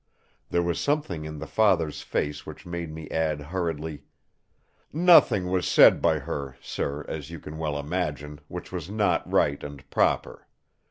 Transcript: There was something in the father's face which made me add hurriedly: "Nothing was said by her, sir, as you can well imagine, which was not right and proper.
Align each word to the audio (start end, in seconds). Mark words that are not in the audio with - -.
There 0.49 0.63
was 0.63 0.79
something 0.81 1.25
in 1.25 1.37
the 1.37 1.45
father's 1.45 2.01
face 2.01 2.43
which 2.43 2.65
made 2.65 2.91
me 2.91 3.07
add 3.11 3.39
hurriedly: 3.39 4.01
"Nothing 4.91 5.45
was 5.51 5.67
said 5.67 6.01
by 6.01 6.17
her, 6.17 6.57
sir, 6.59 7.05
as 7.07 7.29
you 7.29 7.39
can 7.39 7.59
well 7.59 7.77
imagine, 7.77 8.39
which 8.47 8.71
was 8.71 8.89
not 8.89 9.31
right 9.31 9.63
and 9.63 9.87
proper. 9.91 10.47